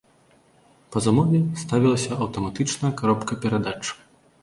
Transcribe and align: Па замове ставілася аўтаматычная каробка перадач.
Па 0.95 1.01
замове 1.09 1.43
ставілася 1.65 2.19
аўтаматычная 2.27 2.93
каробка 3.03 3.43
перадач. 3.45 3.83